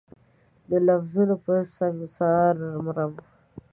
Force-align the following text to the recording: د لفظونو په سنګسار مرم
د 0.69 0.71
لفظونو 0.87 1.35
په 1.45 1.53
سنګسار 1.75 2.53
مرم 2.85 3.13